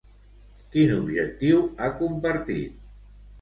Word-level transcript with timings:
Quin 0.75 0.93
objectiu 0.95 1.61
ha 1.83 1.91
compartit? 2.01 2.81